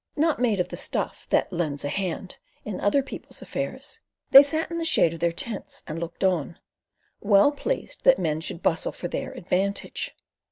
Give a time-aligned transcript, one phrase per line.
[0.15, 3.99] Not made of the stuff that "lends a hand" in other people's affairs,
[4.31, 6.57] they sat in the shade of their tents and looked on,
[7.19, 10.15] well pleased that men should bustle for their advantage.